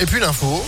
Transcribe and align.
Et 0.00 0.06
puis 0.06 0.18
l'info. 0.18 0.64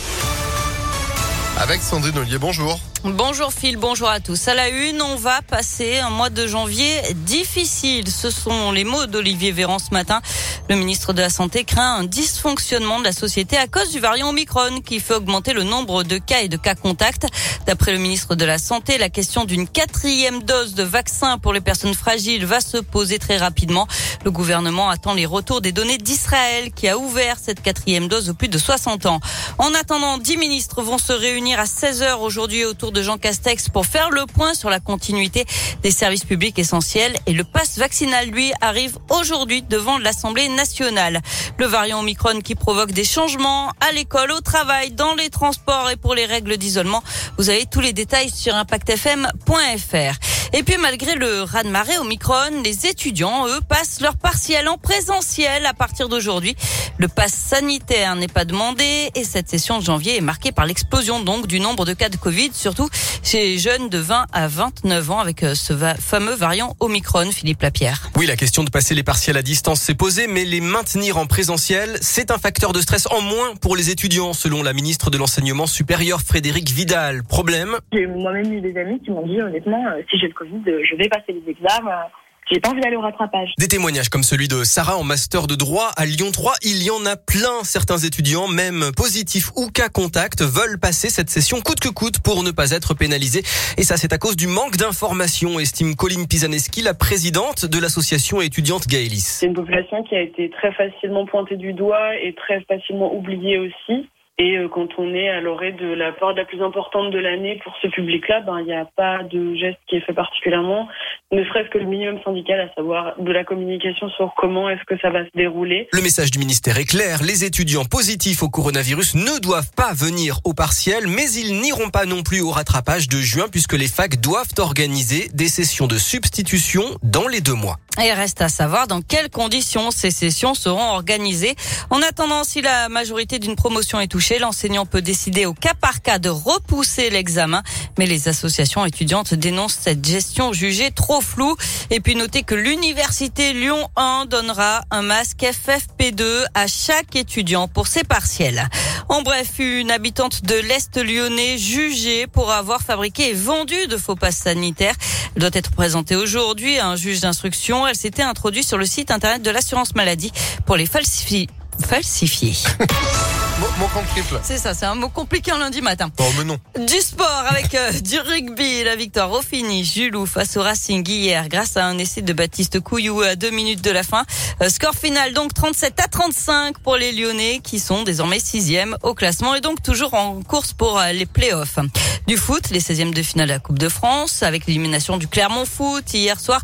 Avec 1.59 1.83
Sandrine 1.83 2.17
Ollier, 2.19 2.39
bonjour. 2.39 2.79
Bonjour 3.15 3.53
Phil, 3.53 3.77
bonjour 3.77 4.09
à 4.09 4.19
tous. 4.19 4.49
À 4.49 4.55
la 4.55 4.69
une, 4.69 5.01
on 5.01 5.15
va 5.15 5.41
passer 5.41 5.99
un 5.99 6.11
mois 6.11 6.29
de 6.29 6.45
janvier 6.49 6.91
difficile. 7.15 8.11
Ce 8.11 8.31
sont 8.31 8.73
les 8.73 8.83
mots 8.83 9.07
d'Olivier 9.07 9.53
Véran 9.53 9.79
ce 9.79 9.91
matin. 9.93 10.21
Le 10.69 10.75
ministre 10.75 11.13
de 11.13 11.21
la 11.21 11.31
Santé 11.31 11.63
craint 11.63 11.99
un 11.99 12.05
dysfonctionnement 12.05 12.99
de 12.99 13.05
la 13.05 13.13
société 13.13 13.57
à 13.57 13.69
cause 13.69 13.93
du 13.93 14.01
variant 14.01 14.31
Omicron 14.31 14.81
qui 14.85 14.99
fait 14.99 15.15
augmenter 15.15 15.53
le 15.53 15.63
nombre 15.63 16.03
de 16.03 16.19
cas 16.19 16.41
et 16.41 16.49
de 16.49 16.57
cas 16.57 16.75
contacts. 16.75 17.27
D'après 17.67 17.93
le 17.93 17.99
ministre 17.99 18.35
de 18.35 18.45
la 18.45 18.59
Santé, 18.59 18.99
la 18.99 19.09
question 19.09 19.45
d'une 19.45 19.69
quatrième 19.69 20.43
dose 20.43 20.75
de 20.75 20.83
vaccin 20.83 21.39
pour 21.39 21.53
les 21.53 21.61
personnes 21.61 21.95
fragiles 21.95 22.45
va 22.45 22.61
se 22.61 22.79
poser 22.79 23.21
très 23.21 23.37
rapidement. 23.37 23.87
Le 24.25 24.33
gouvernement 24.33 24.91
attend 24.91 25.15
les 25.15 25.27
retours 25.27 25.61
des 25.61 25.71
données 25.71 25.99
d'Israël 25.99 26.73
qui 26.73 26.89
a 26.89 26.99
ouvert 26.99 27.37
cette 27.41 27.63
quatrième 27.63 28.09
dose 28.09 28.31
aux 28.31 28.35
plus 28.35 28.49
de 28.49 28.59
60 28.59 29.07
ans. 29.07 29.21
En 29.59 29.73
attendant, 29.75 30.19
dix 30.19 30.37
ministres 30.37 30.83
vont 30.83 30.99
se 30.99 31.13
réunir 31.13 31.61
à 31.61 31.67
16 31.67 32.03
heures 32.03 32.23
aujourd'hui 32.23 32.65
autour 32.65 32.91
de 32.91 32.96
Jean 33.03 33.19
Castex 33.19 33.69
pour 33.69 33.87
faire 33.87 34.11
le 34.11 34.27
point 34.27 34.55
sur 34.55 34.71
la 34.71 34.81
continuité 34.81 35.45
des 35.83 35.91
services 35.91 36.25
publics 36.25 36.59
essentiels 36.59 37.15
et 37.27 37.33
le 37.33 37.45
pass 37.45 37.79
vaccinal, 37.79 38.29
lui, 38.29 38.53
arrive 38.61 38.99
aujourd'hui 39.11 39.63
devant 39.63 39.99
l'Assemblée 39.99 40.49
nationale. 40.49 41.21
Le 41.59 41.67
variant 41.67 42.01
Omicron 42.01 42.41
qui 42.41 42.55
provoque 42.55 42.93
des 42.93 43.05
changements 43.05 43.71
à 43.81 43.93
l'école, 43.93 44.33
au 44.33 44.41
travail, 44.41 44.91
dans 44.91 45.15
les 45.15 45.31
transports 45.31 45.91
et 45.91 45.97
pour 45.97 46.15
les 46.15 46.27
règles 46.27 46.57
d'isolement. 46.57 47.03
Vous 47.39 47.51
avez 47.51 47.67
tous 47.67 47.81
les 47.81 47.93
détails 47.93 48.31
sur 48.31 48.55
impactfm.fr. 48.55 50.19
Et 50.53 50.63
puis 50.63 50.77
malgré 50.81 51.15
le 51.15 51.43
raz-de-marée 51.43 51.99
Omicron, 51.99 52.63
les 52.65 52.87
étudiants, 52.87 53.47
eux, 53.49 53.61
passent 53.69 54.01
leur 54.01 54.17
partiel 54.17 54.69
en 54.69 54.79
présentiel 54.79 55.67
à 55.67 55.75
partir 55.75 56.09
d'aujourd'hui. 56.09 56.57
Le 56.99 57.09
pass 57.09 57.33
sanitaire 57.33 58.17
n'est 58.17 58.29
pas 58.29 58.45
demandé 58.45 59.11
et 59.15 59.25
cette 59.25 59.49
session 59.49 59.79
de 59.79 59.85
janvier 59.85 60.17
est 60.17 60.23
marquée 60.23 60.53
par 60.53 60.67
l'explosion 60.67 61.21
donc 61.21 61.47
du 61.47 61.61
nombre 61.61 61.85
de 61.85 61.93
cas 61.93 62.09
de 62.09 62.17
Covid, 62.17 62.51
surtout 62.53 62.89
chez 63.23 63.41
les 63.41 63.59
jeunes 63.59 63.89
de 63.89 63.99
20 63.99 64.27
à 64.33 64.49
29 64.49 65.11
ans 65.11 65.19
avec 65.19 65.43
euh, 65.43 65.55
ce 65.55 65.73
fameux 65.99 66.35
variant 66.35 66.75
Omicron, 66.81 67.31
Philippe 67.33 67.63
Lapierre. 67.63 68.11
Oui, 68.17 68.27
la 68.27 68.37
question 68.37 68.65
de 68.65 68.71
passer 68.71 68.95
les 68.95 69.03
partiels 69.03 69.37
à 69.37 69.43
distance 69.43 69.81
s'est 69.81 69.95
posée, 69.95 70.27
mais 70.27 70.45
les 70.45 70.61
maintenir 70.61 71.19
en 71.19 71.27
présentiel, 71.27 71.99
c'est 72.01 72.31
un 72.31 72.39
facteur 72.39 72.73
de 72.73 72.81
stress 72.81 73.07
en 73.11 73.21
moins 73.21 73.55
pour 73.61 73.77
les 73.77 73.91
étudiants, 73.91 74.33
selon 74.33 74.63
la 74.63 74.73
ministre 74.73 75.11
de 75.11 75.19
l'Enseignement 75.19 75.67
supérieur 75.67 76.21
Frédéric 76.21 76.71
Vidal. 76.71 77.25
Problème? 77.25 77.77
J'ai 77.93 78.07
moi-même 78.07 78.53
eu 78.53 78.61
des 78.61 78.79
amis 78.79 79.01
qui 79.01 79.11
m'ont 79.11 79.27
dit 79.27 79.41
honnêtement, 79.41 79.85
euh, 79.87 80.03
si 80.11 80.19
j'ai 80.19 80.29
le 80.29 80.35
Covid, 80.37 80.63
euh, 80.69 80.83
je 80.85 80.97
vais 80.97 81.09
passer 81.09 81.33
les 81.33 81.51
examens 81.51 82.07
j'ai 82.53 82.61
pas 82.61 82.71
envie 82.71 82.81
d'aller 82.81 82.97
au 82.97 83.01
rattrapage. 83.01 83.55
Des 83.59 83.67
témoignages 83.67 84.09
comme 84.09 84.23
celui 84.23 84.47
de 84.47 84.63
Sarah 84.63 84.97
en 84.97 85.03
master 85.03 85.49
de 85.49 85.57
droit 85.57 85.91
à 85.97 86.07
Lyon 86.07 86.31
3, 86.33 86.55
il 86.63 86.83
y 86.85 86.91
en 86.91 87.05
a 87.05 87.17
plein. 87.17 87.65
Certains 87.65 87.99
étudiants, 87.99 88.47
même 88.47 88.93
positifs 88.97 89.51
ou 89.57 89.69
cas 89.69 89.89
contact, 89.89 90.43
veulent 90.43 90.79
passer 90.79 91.09
cette 91.09 91.29
session 91.29 91.61
coûte 91.61 91.81
que 91.81 91.89
coûte 91.89 92.21
pour 92.21 92.45
ne 92.45 92.53
pas 92.53 92.71
être 92.71 92.95
pénalisés. 92.95 93.43
Et 93.79 93.83
ça, 93.83 93.97
c'est 93.97 94.13
à 94.13 94.19
cause 94.19 94.37
du 94.37 94.47
manque 94.47 94.77
d'informations, 94.77 95.59
estime 95.59 95.97
Colline 95.97 96.29
Pisaneski, 96.29 96.83
la 96.83 96.95
présidente 96.95 97.67
de 97.67 97.81
l'association 97.81 98.41
étudiante 98.41 98.87
Gaëlis. 98.87 99.27
C'est 99.27 99.47
une 99.47 99.55
population 99.55 100.05
qui 100.05 100.15
a 100.15 100.21
été 100.21 100.49
très 100.51 100.73
facilement 100.73 101.27
pointée 101.27 101.57
du 101.57 101.73
doigt 101.73 102.15
et 102.15 102.33
très 102.35 102.61
facilement 102.69 103.13
oubliée 103.13 103.59
aussi. 103.59 104.09
Et 104.39 104.59
euh, 104.59 104.69
quand 104.69 104.89
on 104.99 105.15
est 105.15 105.29
à 105.29 105.41
l'orée 105.41 105.73
de 105.73 105.87
la 105.87 106.13
période 106.13 106.37
la 106.37 106.45
plus 106.45 106.63
importante 106.63 107.11
de 107.11 107.19
l'année 107.19 107.59
pour 107.65 107.75
ce 107.81 107.87
public-là, 107.87 108.41
ben 108.41 108.61
il 108.61 108.67
n'y 108.67 108.75
a 108.75 108.85
pas 108.85 109.23
de 109.23 109.55
geste 109.55 109.79
qui 109.87 109.97
est 109.97 110.01
fait 110.01 110.13
particulièrement, 110.13 110.89
ne 111.33 111.43
serait-ce 111.45 111.69
que 111.71 111.79
le 111.79 111.87
minimum 111.87 112.21
syndical, 112.25 112.61
à 112.61 112.73
savoir 112.75 113.15
de 113.19 113.33
la 113.33 113.45
communication 113.45 114.09
sur 114.11 114.33
comment 114.37 114.71
est-ce 114.71 114.85
que 114.87 114.97
ça 115.01 115.11
va 115.11 115.25
se 115.25 115.31
dérouler. 115.35 115.89
Le 115.93 116.01
message 116.01 116.31
du 116.31 116.39
ministère 116.39 116.79
est 116.79 116.85
clair 116.85 117.23
les 117.25 117.45
étudiants 117.45 117.85
positifs 117.85 118.45
au 118.45 118.49
coronavirus 118.49 119.17
ne 119.17 119.41
doivent 119.41 119.73
pas 119.77 119.93
venir 119.93 120.39
au 120.45 120.55
partiel, 120.55 121.09
mais 121.09 121.29
ils 121.33 121.61
n'iront 121.61 121.91
pas 121.91 122.07
non 122.07 122.23
plus 122.23 122.41
au 122.41 122.51
rattrapage 122.51 123.09
de 123.09 123.19
juin 123.19 123.47
puisque 123.51 123.73
les 123.73 123.89
facs 123.89 124.21
doivent 124.21 124.55
organiser 124.59 125.29
des 125.35 125.49
sessions 125.49 125.89
de 125.89 125.99
substitution 125.99 126.85
dans 127.03 127.27
les 127.27 127.41
deux 127.41 127.55
mois. 127.55 127.79
Et 128.01 128.13
reste 128.13 128.43
à 128.43 128.49
savoir 128.49 128.87
dans 128.87 129.01
quelles 129.01 129.31
conditions 129.31 129.91
ces 129.91 130.11
sessions 130.11 130.55
seront 130.55 130.91
organisées. 130.91 131.57
En 131.91 132.03
attendant, 132.03 132.45
si 132.45 132.61
la 132.61 132.89
majorité 132.89 133.39
d'une 133.39 133.57
promotion 133.57 133.99
est 134.01 134.07
touchée, 134.07 134.39
l'enseignant 134.39 134.85
peut 134.85 135.01
décider 135.01 135.47
au 135.47 135.55
cas 135.55 135.73
par 135.81 136.03
cas 136.03 136.19
de 136.19 136.29
repousser 136.29 137.09
l'examen. 137.11 137.63
Mais 137.99 138.07
les 138.07 138.29
associations 138.29 138.85
étudiantes 138.85 139.35
dénoncent 139.35 139.79
cette 139.81 140.05
gestion 140.05 140.53
jugée 140.53 140.91
trop 140.91 141.16
floue. 141.21 141.57
Et 141.91 142.01
puis 142.01 142.15
notez 142.17 142.43
que 142.43 142.55
l'université 142.55 143.53
Lyon 143.53 143.89
1 143.97 144.27
donnera 144.27 144.83
un 144.91 145.03
masque 145.03 145.43
FFP2 145.43 146.45
à 146.55 146.67
chaque 146.67 147.17
étudiant 147.17 147.69
pour 147.69 147.87
ses 147.87 148.05
partiels. 148.05 148.69
En 149.09 149.23
bref, 149.23 149.59
une 149.59 149.91
habitante 149.91 150.45
de 150.45 150.55
l'Est 150.55 150.97
lyonnais 150.97 151.59
jugée 151.59 152.27
pour 152.27 152.51
avoir 152.51 152.83
fabriqué 152.83 153.31
et 153.31 153.35
vendu 153.35 153.87
de 153.87 153.97
faux 153.97 154.17
passes 154.17 154.39
sanitaires 154.39 154.97
doit 155.37 155.51
être 155.53 155.71
présentée 155.71 156.17
aujourd'hui 156.17 156.79
à 156.79 156.89
un 156.89 156.97
juge 156.97 157.21
d'instruction. 157.21 157.87
Elle 157.87 157.97
s'était 157.97 158.23
introduite 158.23 158.67
sur 158.67 158.79
le 158.79 158.87
site 158.87 159.11
internet 159.11 159.43
de 159.43 159.51
l'assurance 159.51 159.95
maladie 159.95 160.33
pour 160.65 160.77
les 160.77 160.87
falsifier. 160.87 161.49
falsifier. 161.87 162.55
Mon 163.59 163.89
compte 163.89 164.07
triple. 164.09 164.39
C'est 164.43 164.59
ça, 164.59 164.75
c'est 164.75 164.85
un 164.85 164.95
mot 164.95 165.09
compliqué 165.09 165.51
un 165.51 165.59
lundi 165.59 165.81
matin. 165.81 166.11
Oh, 166.19 166.25
mais 166.37 166.45
non. 166.45 166.59
Du 166.79 167.01
sport 167.01 167.45
avec 167.49 167.75
euh, 167.75 167.91
du 168.03 168.21
rugby. 168.21 168.85
La 168.85 168.97
victoire 168.97 169.33
au 169.33 169.41
finish. 169.41 169.95
Julou 169.95 170.27
face 170.27 170.59
au 170.59 170.63
Racing 170.63 171.09
hier 171.09 171.49
grâce 171.49 171.79
à 171.79 171.87
un 171.87 171.97
essai 171.97 172.21
de 172.21 172.35
Baptiste 172.35 172.81
Couillou 172.81 173.23
à 173.23 173.35
deux 173.35 173.49
minutes 173.49 173.81
de 173.81 173.91
la 173.91 174.03
fin. 174.03 174.25
Euh, 174.61 174.69
score 174.69 174.95
final 174.95 175.33
donc 175.33 175.55
37 175.55 175.99
à 176.01 176.07
35 176.07 176.79
pour 176.81 176.97
les 176.97 177.13
Lyonnais 177.13 177.61
qui 177.65 177.81
sont 177.81 178.03
désormais 178.03 178.41
sixième 178.41 178.99
au 179.03 179.15
classement 179.15 179.55
et 179.55 179.63
donc 179.63 179.83
toujours 179.83 180.13
en 180.13 180.43
course 180.43 180.75
pour 180.75 180.99
euh, 180.99 181.13
les 181.13 181.27
playoffs. 181.27 181.79
Du 182.27 182.37
foot, 182.37 182.69
les 182.71 182.81
16e 182.81 183.15
de 183.15 183.23
finale 183.23 183.49
de 183.49 183.53
la 183.55 183.59
Coupe 183.59 183.79
de 183.79 183.89
France 183.89 184.43
avec 184.43 184.67
l'élimination 184.67 185.17
du 185.17 185.29
Clermont 185.29 185.65
Foot 185.65 186.13
hier 186.13 186.39
soir. 186.39 186.61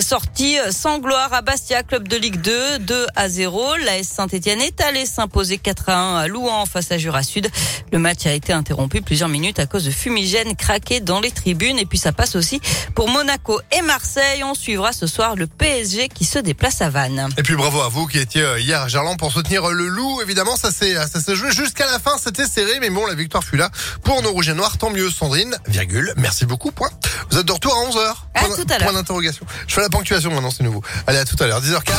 sortie 0.00 0.56
sans 0.70 0.98
gloire 0.98 1.32
à 1.32 1.42
Bastia, 1.42 1.84
club 1.84 2.08
de 2.08 2.16
Ligue 2.16 2.40
2, 2.40 2.80
2 2.80 3.06
à 3.14 3.28
0. 3.28 3.76
La 3.84 3.98
S 3.98 4.08
Saint-Etienne 4.08 4.60
est 4.60 4.80
allée 4.80 5.06
s'imposer 5.06 5.58
4 5.58 5.88
à 5.88 5.98
1 5.98 6.16
à 6.16 6.28
Louan 6.32 6.66
face 6.66 6.90
à 6.90 6.98
Jura 6.98 7.22
Sud. 7.22 7.48
Le 7.92 7.98
match 7.98 8.26
a 8.26 8.32
été 8.32 8.52
interrompu 8.52 9.02
plusieurs 9.02 9.28
minutes 9.28 9.58
à 9.58 9.66
cause 9.66 9.84
de 9.84 9.90
fumigènes 9.90 10.56
craqués 10.56 11.00
dans 11.00 11.20
les 11.20 11.30
tribunes. 11.30 11.78
Et 11.78 11.86
puis 11.86 11.98
ça 11.98 12.12
passe 12.12 12.34
aussi 12.34 12.60
pour 12.94 13.08
Monaco 13.08 13.60
et 13.70 13.82
Marseille. 13.82 14.42
On 14.42 14.54
suivra 14.54 14.92
ce 14.92 15.06
soir 15.06 15.36
le 15.36 15.46
PSG 15.46 16.08
qui 16.08 16.24
se 16.24 16.38
déplace 16.38 16.80
à 16.80 16.88
Vannes. 16.88 17.28
Et 17.36 17.42
puis 17.42 17.54
bravo 17.54 17.80
à 17.82 17.88
vous 17.88 18.06
qui 18.06 18.18
étiez 18.18 18.42
euh, 18.42 18.58
hier 18.58 18.80
à 18.80 18.88
Gerland 18.88 19.16
pour 19.18 19.30
soutenir 19.30 19.68
le 19.70 19.86
loup. 19.86 20.20
Évidemment, 20.22 20.56
ça 20.56 20.70
s'est 20.70 20.94
ça 20.94 21.20
s'est 21.20 21.36
joué 21.36 21.52
jusqu'à 21.52 21.86
la 21.86 21.98
fin. 21.98 22.16
C'était 22.18 22.46
serré, 22.46 22.78
mais 22.80 22.90
bon, 22.90 23.06
la 23.06 23.14
victoire 23.14 23.44
fut 23.44 23.56
là 23.56 23.70
pour 24.02 24.22
nos 24.22 24.32
rouges 24.32 24.48
et 24.48 24.54
noirs. 24.54 24.78
Tant 24.78 24.90
mieux, 24.90 25.10
Sandrine. 25.10 25.56
Virgule. 25.68 26.12
Merci 26.16 26.46
beaucoup. 26.46 26.72
Point. 26.72 26.90
Vous 27.30 27.38
êtes 27.38 27.46
de 27.46 27.52
retour 27.52 27.74
à 27.74 27.90
11h. 27.90 28.14
À 28.34 28.44
tout 28.44 28.66
à 28.68 28.78
l'heure. 28.78 28.88
Point 28.88 28.92
d'interrogation. 28.92 29.46
Je 29.66 29.74
fais 29.74 29.80
la 29.80 29.90
ponctuation 29.90 30.30
maintenant, 30.30 30.50
c'est 30.50 30.64
nouveau. 30.64 30.82
Allez, 31.06 31.18
à 31.18 31.24
tout 31.24 31.36
à 31.40 31.46
l'heure. 31.46 31.60
10h04. 31.60 31.92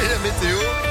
C'est 0.00 0.08
la 0.08 0.18
météo. 0.18 0.87